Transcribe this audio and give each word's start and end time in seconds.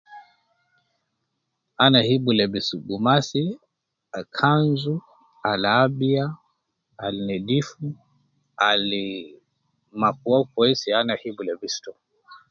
Ana 1.83 1.99
hibu 2.09 2.29
lebis 2.39 2.67
gumas 2.87 3.29
al 4.17 4.25
kanzu 4.37 4.95
al 5.51 5.63
abiya 5.83 6.25
al 7.05 7.15
nedif 7.27 7.67
al 8.69 8.87
,makuwa 10.01 10.39
kwesi 10.53 10.85
ya 10.91 10.97
ana 11.01 11.13
hibu 11.21 11.41
lebisi 11.47 11.77
to 11.85 11.91